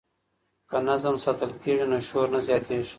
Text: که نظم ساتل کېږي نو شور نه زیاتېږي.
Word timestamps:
که 0.69 0.77
نظم 0.87 1.15
ساتل 1.23 1.51
کېږي 1.63 1.85
نو 1.91 1.97
شور 2.09 2.27
نه 2.33 2.39
زیاتېږي. 2.47 2.89